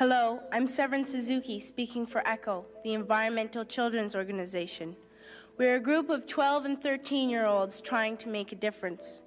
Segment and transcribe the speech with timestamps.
[0.00, 4.96] Hello, I'm Severn Suzuki speaking for ECHO, the Environmental Children's Organization.
[5.58, 9.20] We're a group of 12 and 13 year olds trying to make a difference.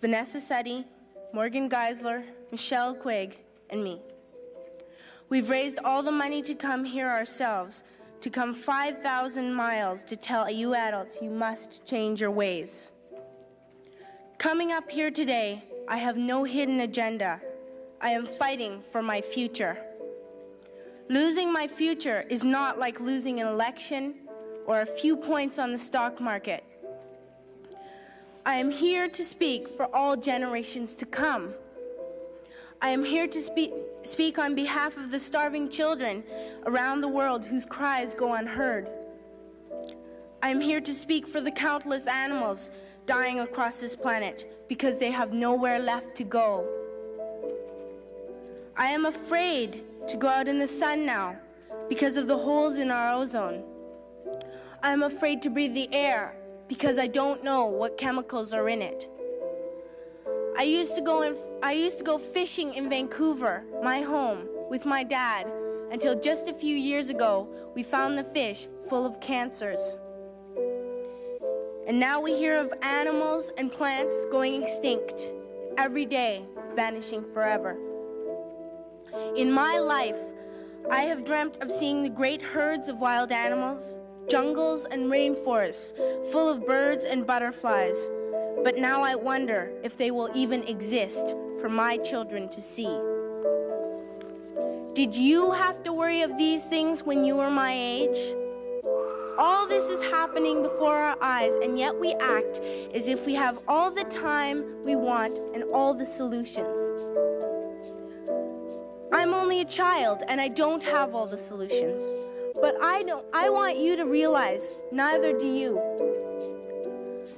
[0.00, 0.84] Vanessa Suttie,
[1.32, 3.40] Morgan Geisler, Michelle Quigg,
[3.70, 4.00] and me.
[5.28, 7.82] We've raised all the money to come here ourselves,
[8.20, 12.92] to come 5,000 miles to tell you adults you must change your ways.
[14.38, 17.40] Coming up here today, I have no hidden agenda.
[18.00, 19.76] I am fighting for my future.
[21.08, 24.14] Losing my future is not like losing an election
[24.66, 26.62] or a few points on the stock market.
[28.46, 31.54] I am here to speak for all generations to come.
[32.80, 33.72] I am here to speak,
[34.04, 36.22] speak on behalf of the starving children
[36.66, 38.88] around the world whose cries go unheard.
[40.40, 42.70] I am here to speak for the countless animals
[43.06, 46.87] dying across this planet because they have nowhere left to go.
[48.78, 51.36] I am afraid to go out in the sun now
[51.88, 53.64] because of the holes in our ozone.
[54.84, 56.36] I am afraid to breathe the air
[56.68, 59.08] because I don't know what chemicals are in it.
[60.56, 64.86] I used to go in, I used to go fishing in Vancouver, my home, with
[64.86, 65.50] my dad
[65.90, 69.96] until just a few years ago we found the fish full of cancers.
[71.88, 75.32] And now we hear of animals and plants going extinct
[75.76, 76.44] every day,
[76.76, 77.76] vanishing forever.
[79.36, 80.16] In my life,
[80.90, 85.92] I have dreamt of seeing the great herds of wild animals, jungles and rainforests
[86.32, 87.96] full of birds and butterflies.
[88.64, 92.92] But now I wonder if they will even exist for my children to see.
[94.94, 98.34] Did you have to worry of these things when you were my age?
[99.38, 102.58] All this is happening before our eyes, and yet we act
[102.92, 106.87] as if we have all the time we want and all the solutions.
[109.28, 112.00] I'm only a child and I don't have all the solutions.
[112.62, 115.78] But I don't I want you to realize neither do you.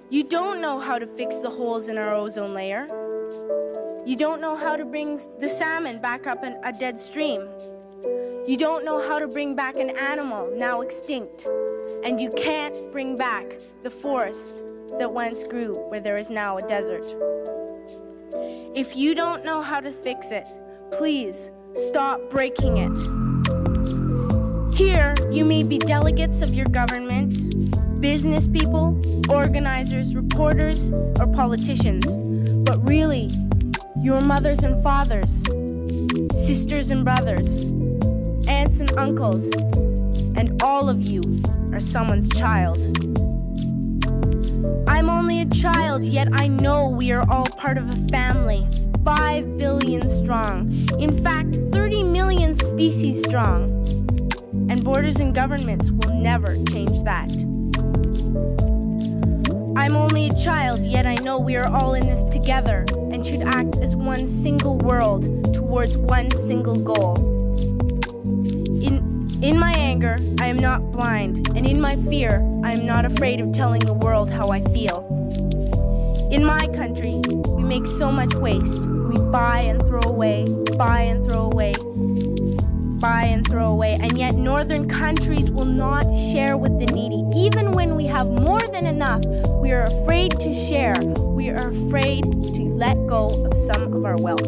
[0.08, 2.86] You don't know how to fix the holes in our ozone layer.
[4.06, 7.48] You don't know how to bring the salmon back up a dead stream.
[8.46, 11.48] You don't know how to bring back an animal now extinct.
[12.04, 14.62] And you can't bring back the forest
[15.00, 17.06] that once grew where there is now a desert.
[18.76, 20.46] If you don't know how to fix it,
[20.92, 22.98] please stop breaking it.
[24.75, 29.00] Here, you may be delegates of your government, business people,
[29.31, 32.06] organizers, reporters, or politicians,
[32.64, 33.30] but really,
[34.00, 35.30] your mothers and fathers,
[36.47, 37.64] sisters and brothers,
[38.48, 39.44] aunts and uncles,
[40.36, 41.22] and all of you
[41.72, 42.78] are someone's child.
[44.88, 48.66] I'm only a child, yet I know we are all part of a family,
[49.04, 50.86] 5 billion strong.
[50.98, 53.70] In fact, 30 million species strong.
[54.70, 57.30] And borders and governments will never change that.
[59.76, 63.42] I'm only a child, yet I know we are all in this together and should
[63.42, 67.16] act as one single world towards one single goal.
[68.84, 69.10] In
[69.42, 73.40] in my anger, I am not blind, and in my fear, I am not afraid
[73.40, 75.06] of telling the world how I feel.
[76.30, 78.89] In my country, we make so much waste.
[79.10, 80.47] We buy and throw away,
[80.78, 81.72] buy and throw away,
[83.00, 87.25] buy and throw away, and yet northern countries will not share with the needy.
[87.37, 89.25] Even when we have more than enough,
[89.60, 90.94] we are afraid to share.
[91.16, 94.47] We are afraid to let go of some of our wealth.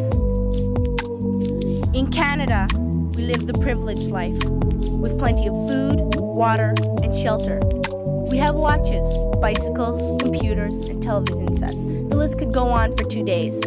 [1.93, 2.69] In Canada,
[3.17, 7.59] we live the privileged life with plenty of food, water, and shelter.
[8.31, 9.05] We have watches,
[9.41, 11.75] bicycles, computers, and television sets.
[11.75, 13.61] The list could go on for two days.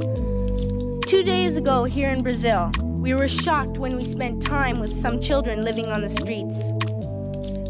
[1.06, 5.21] Two days ago, here in Brazil, we were shocked when we spent time with some
[5.21, 6.56] children living on the streets.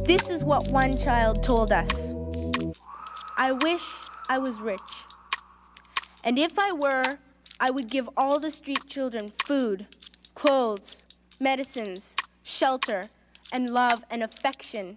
[0.07, 2.15] This is what one child told us
[3.37, 3.83] I wish
[4.31, 4.81] I was rich.
[6.25, 7.19] And if I were,
[7.61, 9.87] I would give all the street children food,
[10.35, 11.05] clothes,
[11.39, 13.11] medicines, shelter,
[13.53, 14.97] and love and affection.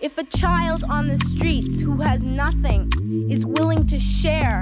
[0.00, 2.90] If a child on the streets who has nothing
[3.30, 4.60] is willing to share,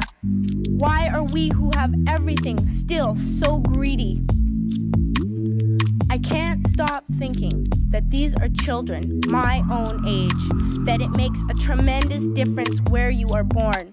[0.69, 4.23] why are we who have everything still so greedy?
[6.11, 11.55] I can't stop thinking that these are children my own age, that it makes a
[11.55, 13.90] tremendous difference where you are born.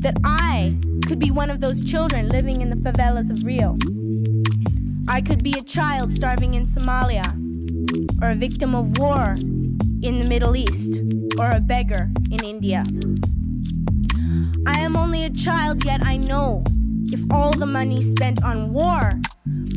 [0.00, 0.76] That I
[1.06, 3.78] could be one of those children living in the favelas of Rio.
[5.08, 7.24] I could be a child starving in Somalia,
[8.20, 9.36] or a victim of war
[10.02, 11.00] in the Middle East,
[11.38, 12.84] or a beggar in India.
[14.66, 16.64] I am only a child, yet I know
[17.12, 19.12] if all the money spent on war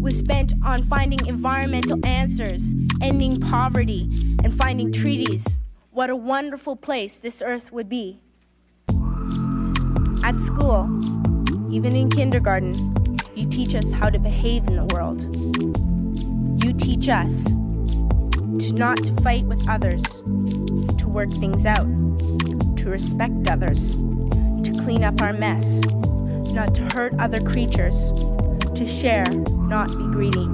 [0.01, 5.59] was spent on finding environmental answers, ending poverty, and finding treaties,
[5.91, 8.19] what a wonderful place this earth would be.
[10.23, 10.89] At school,
[11.71, 12.95] even in kindergarten,
[13.35, 15.21] you teach us how to behave in the world.
[16.63, 17.45] You teach us
[18.57, 20.03] to not fight with others,
[20.97, 21.85] to work things out,
[22.77, 23.95] to respect others,
[24.63, 25.85] to clean up our mess,
[26.53, 28.11] not to hurt other creatures,
[28.75, 29.29] to share,
[29.67, 30.47] not be greedy.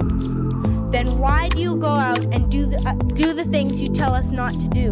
[0.90, 4.14] Then why do you go out and do the, uh, do the things you tell
[4.14, 4.90] us not to do?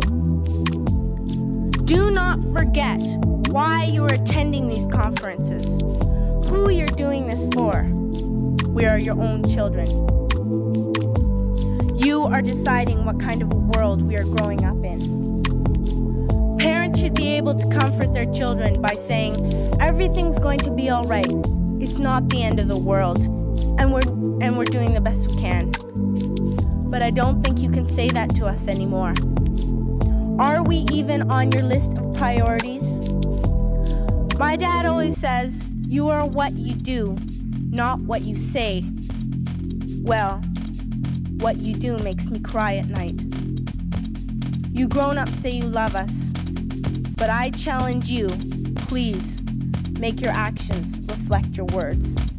[1.84, 3.02] Do not forget
[3.50, 5.62] why you are attending these conferences,
[6.48, 7.84] who you're doing this for.
[8.70, 10.23] We are your own children.
[12.24, 16.58] Are deciding what kind of a world we are growing up in.
[16.58, 19.34] Parents should be able to comfort their children by saying,
[19.80, 21.30] everything's going to be all right.
[21.80, 23.22] It's not the end of the world,
[23.78, 24.00] and we're,
[24.42, 25.70] and we're doing the best we can.
[26.90, 29.14] But I don't think you can say that to us anymore.
[30.40, 32.82] Are we even on your list of priorities?
[34.38, 37.16] My dad always says, You are what you do,
[37.70, 38.82] not what you say.
[40.00, 40.42] Well,
[41.44, 43.20] what you do makes me cry at night.
[44.72, 46.30] You grown ups say you love us,
[47.18, 48.28] but I challenge you,
[48.88, 49.42] please,
[50.00, 52.33] make your actions reflect your words.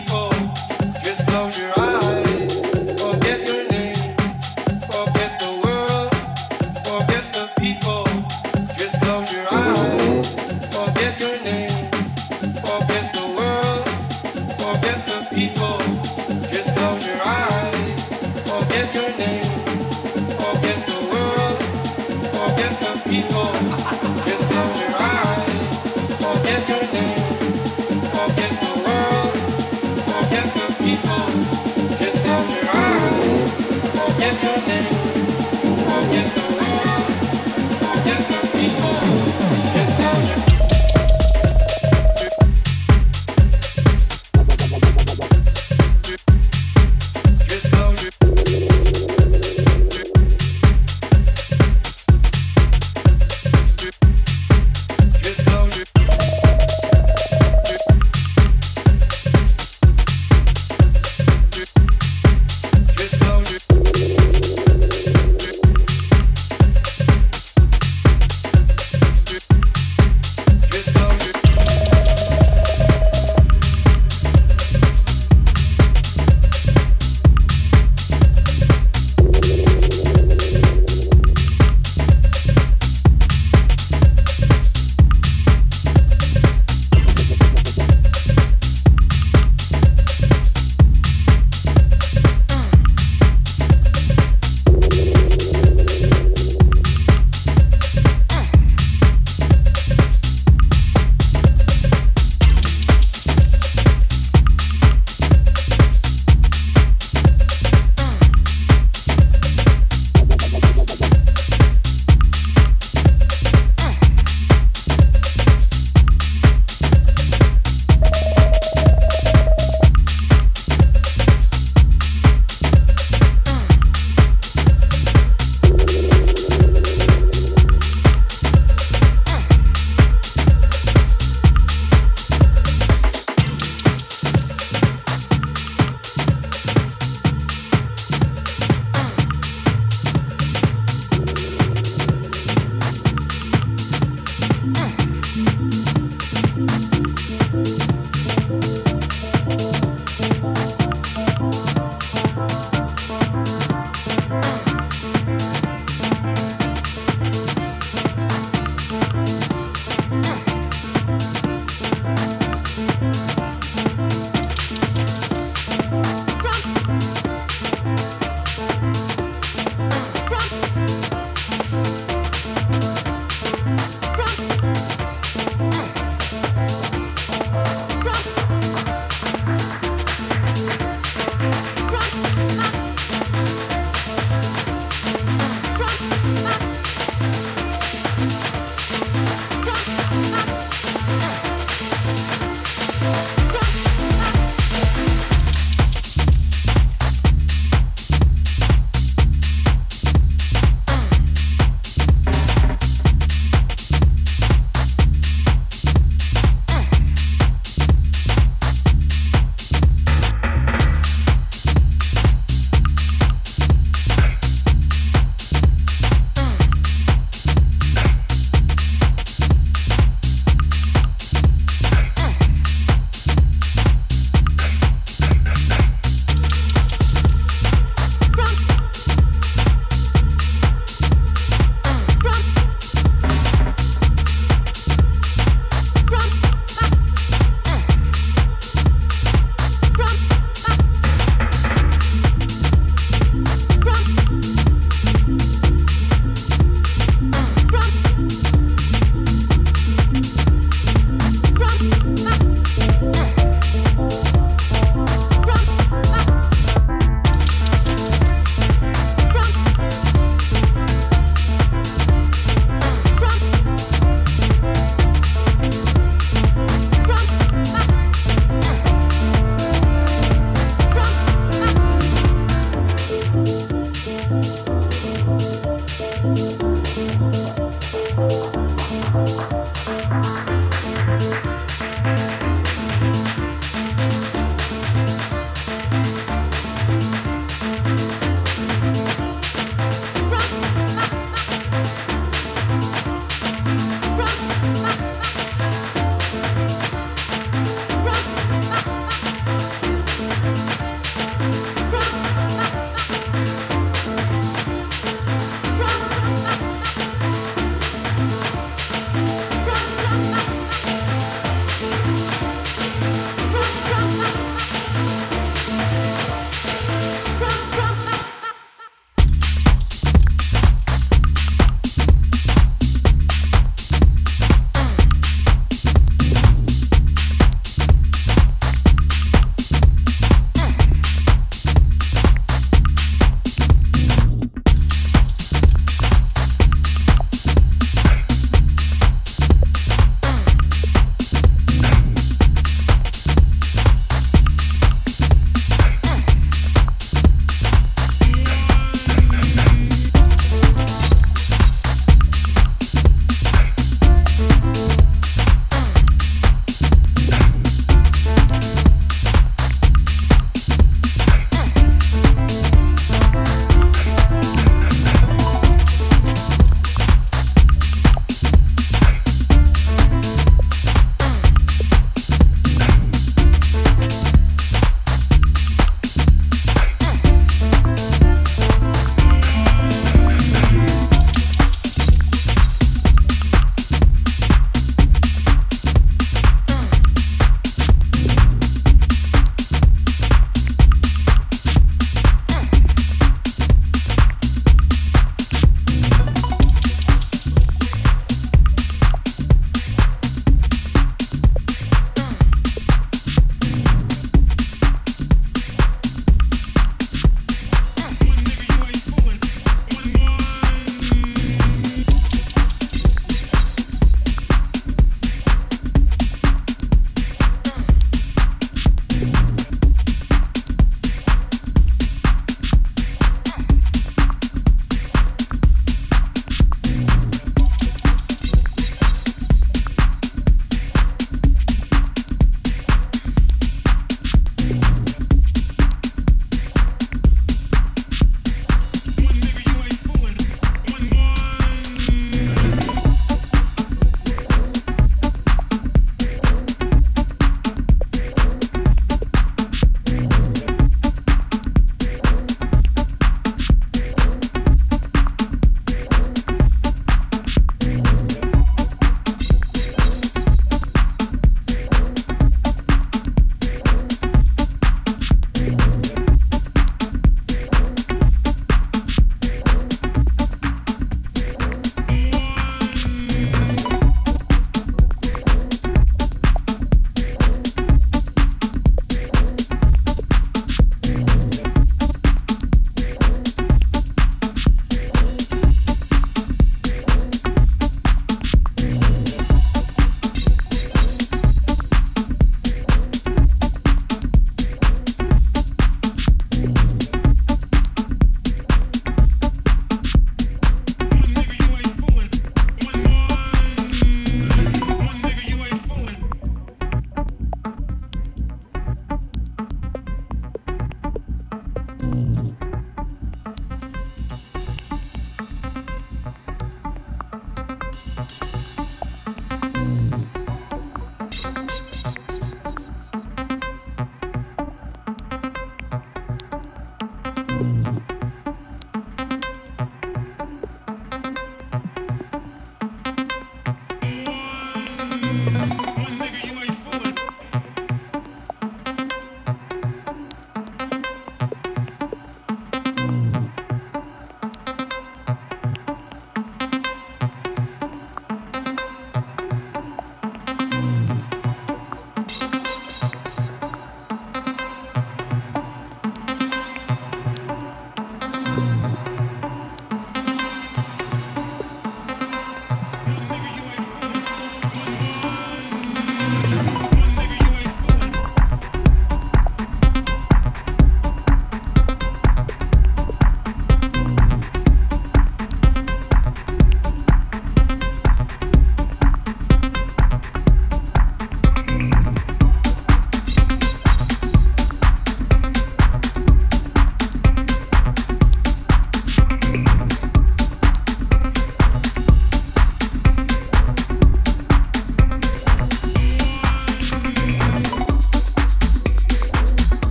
[0.00, 0.23] people.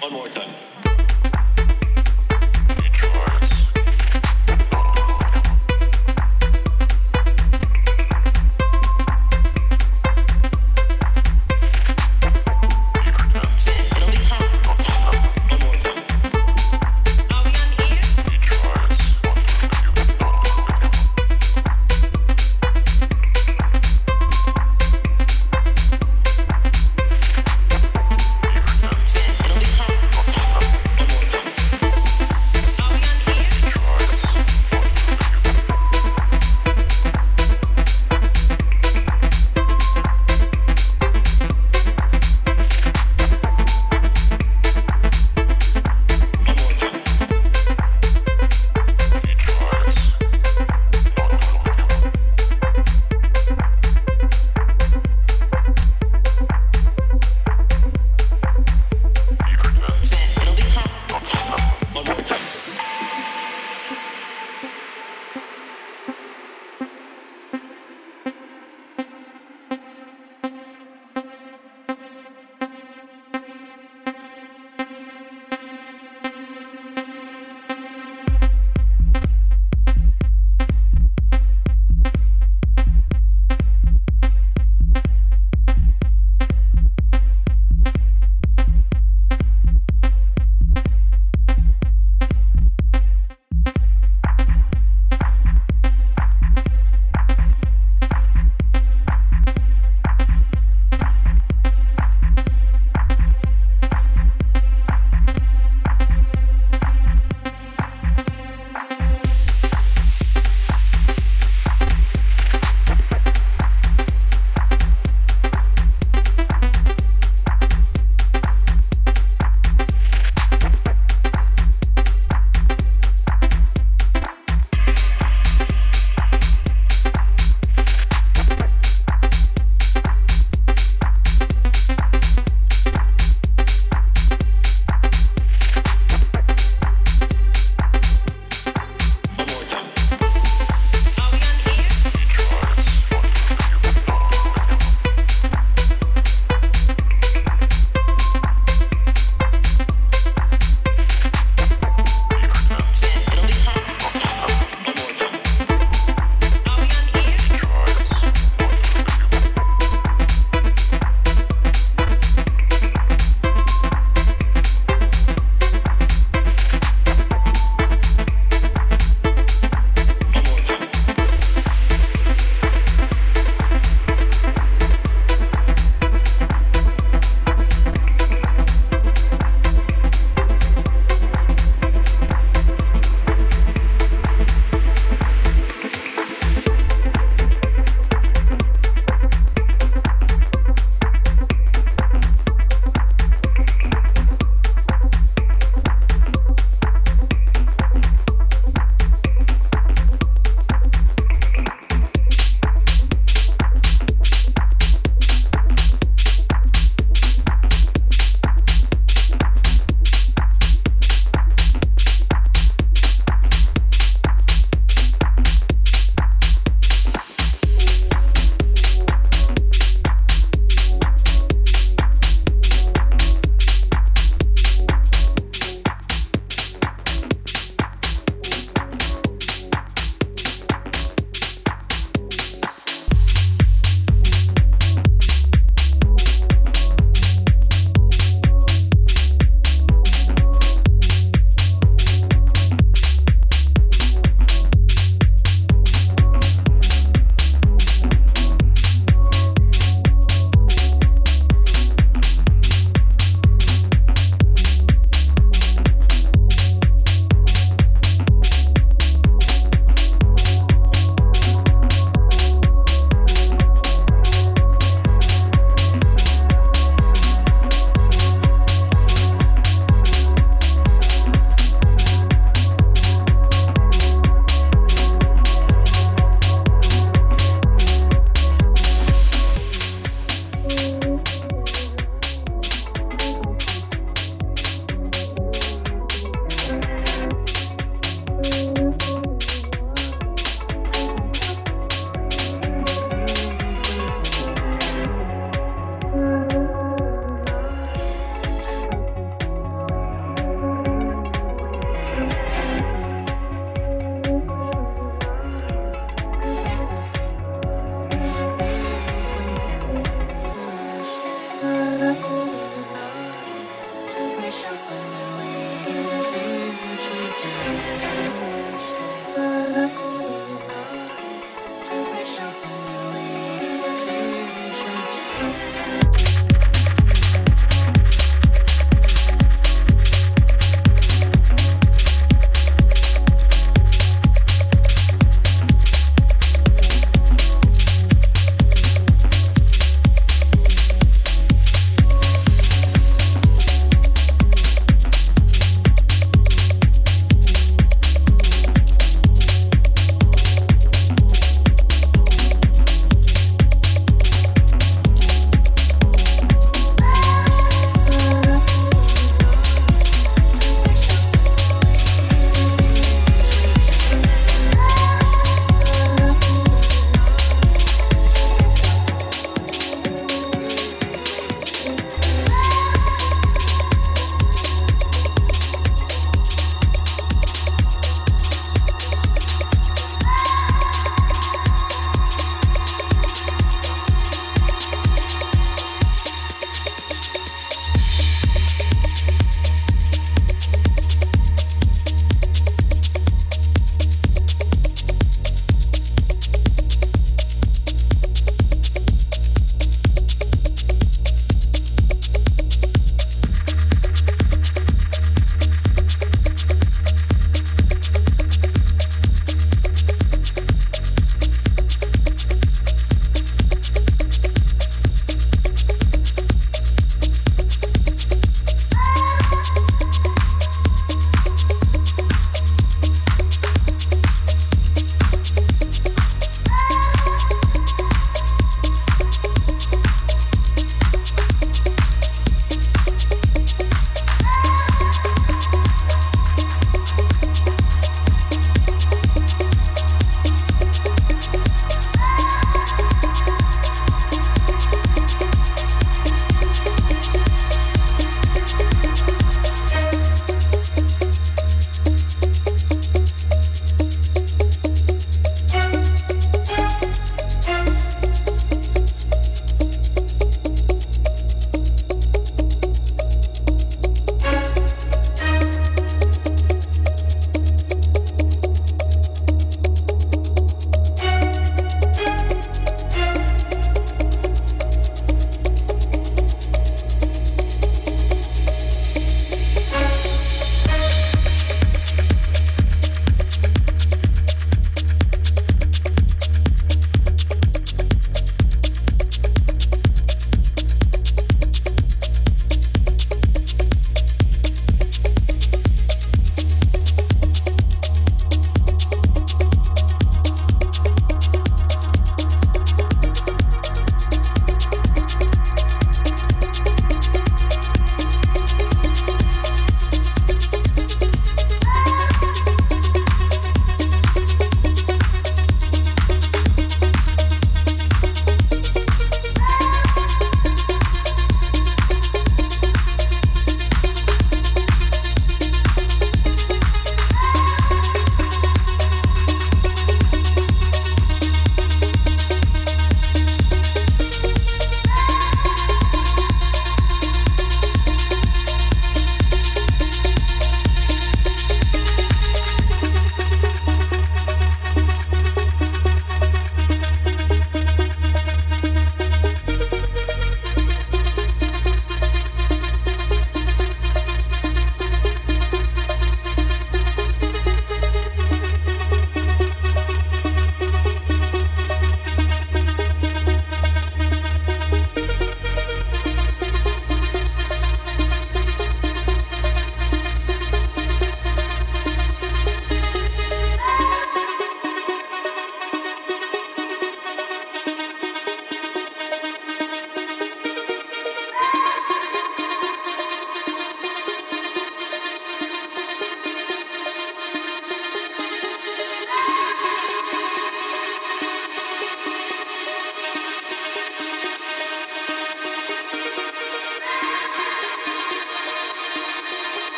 [0.00, 0.59] One more time.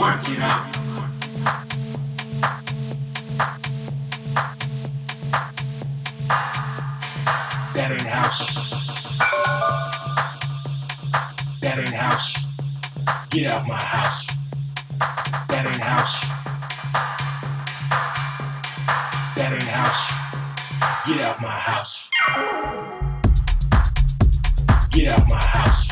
[0.00, 0.72] work it out.
[7.74, 9.18] That ain't house.
[11.60, 12.46] That ain't house.
[13.30, 14.26] Get out my house.
[15.48, 16.26] That ain't house.
[19.36, 20.12] That ain't house.
[21.06, 22.08] Get out my house.
[24.90, 25.87] Get out my house.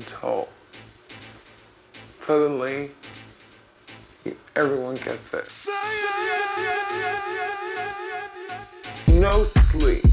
[0.00, 0.48] until
[2.26, 2.90] suddenly
[4.56, 5.70] everyone gets it.
[9.08, 9.30] No
[9.70, 10.04] sleep,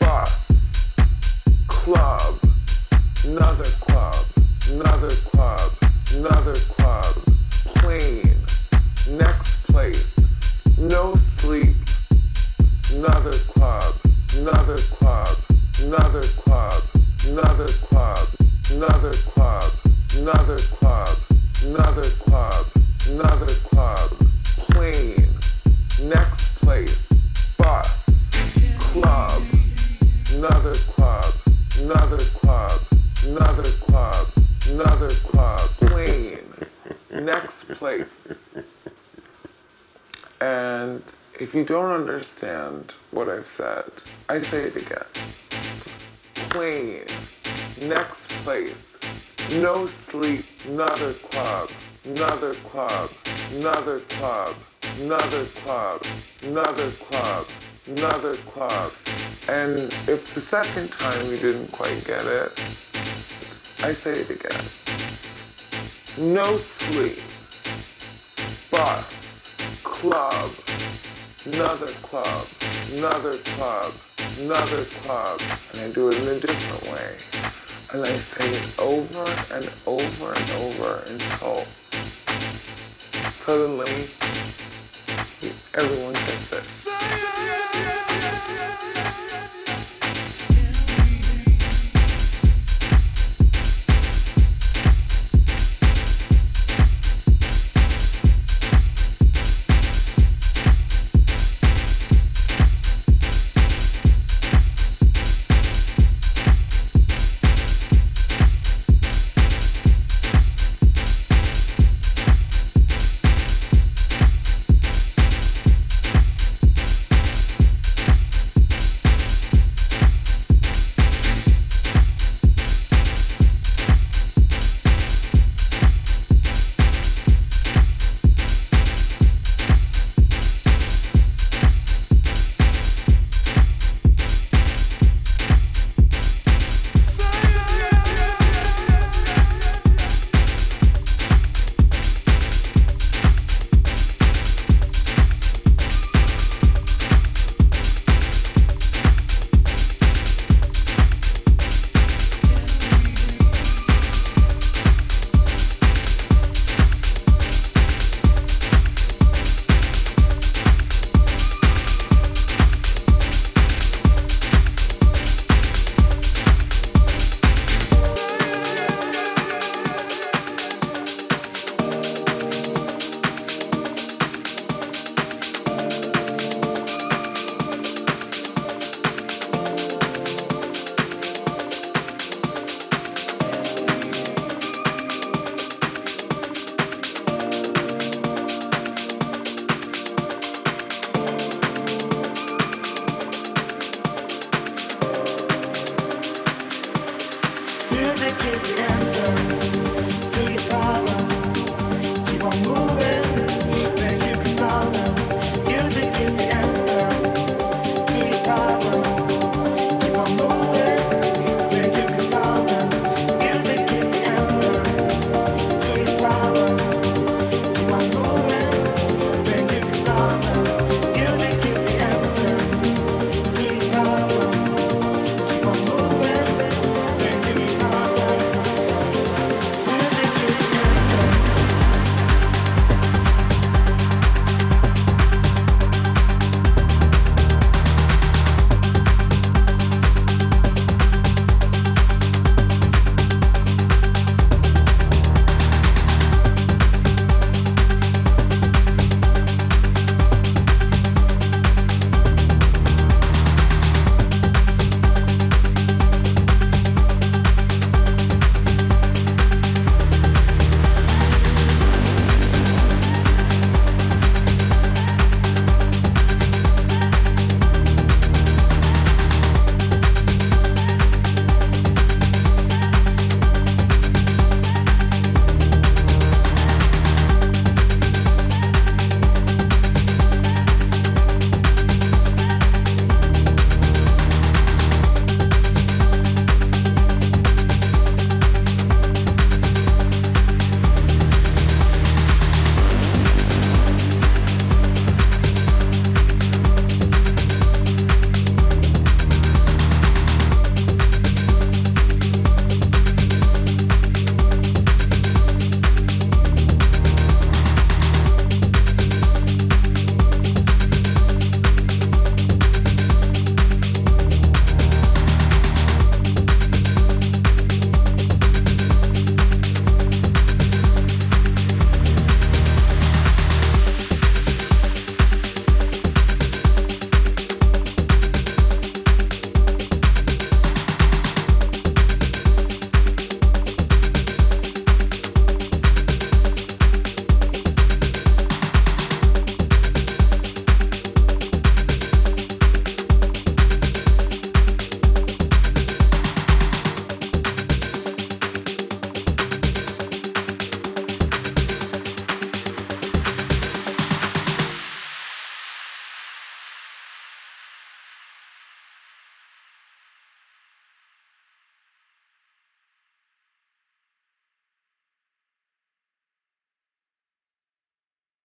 [0.00, 0.50] bus,
[1.68, 2.34] club,
[3.26, 4.14] another club,
[4.72, 5.72] another club,
[6.16, 7.14] another club,
[7.76, 8.34] plane,
[9.12, 11.74] next place, no sleep,
[12.96, 13.94] another club,
[14.38, 15.28] another club,
[15.84, 16.82] another club,
[17.28, 17.91] another club
[18.82, 19.62] another club,
[20.18, 21.08] another club,
[21.66, 22.66] another club,
[23.10, 24.10] another club,
[24.58, 25.28] plane,
[26.02, 27.08] next place,
[27.58, 27.86] club,
[30.34, 31.32] another club,
[31.78, 32.80] another club,
[33.28, 34.26] another club,
[34.70, 36.40] another club, plane,
[37.12, 38.08] next place.
[40.40, 41.04] And
[41.38, 43.92] if you don't understand what I've said,
[44.28, 45.04] I say it again.
[52.82, 53.10] club,
[53.52, 54.56] another club,
[55.00, 56.02] another club,
[56.42, 57.46] another club,
[57.86, 58.92] another club.
[59.48, 59.78] And
[60.08, 62.50] if the second time you didn't quite get it,
[63.84, 64.62] I say it again.
[66.34, 67.22] No sleep,
[68.72, 69.06] but
[69.84, 70.50] club,
[71.54, 72.46] another club,
[72.94, 73.92] another club,
[74.40, 75.40] another club.
[75.72, 77.14] And I do it in a different way.
[77.92, 81.64] And I say it over and over and over until
[83.32, 83.86] suddenly
[85.74, 86.12] everyone.
[86.12, 88.11] Music is